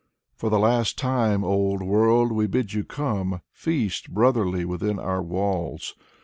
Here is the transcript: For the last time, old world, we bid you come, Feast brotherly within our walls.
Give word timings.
For 0.35 0.49
the 0.49 0.57
last 0.57 0.97
time, 0.97 1.43
old 1.43 1.83
world, 1.83 2.31
we 2.31 2.47
bid 2.47 2.73
you 2.73 2.83
come, 2.83 3.41
Feast 3.53 4.11
brotherly 4.11 4.65
within 4.65 4.97
our 4.97 5.21
walls. 5.21 5.93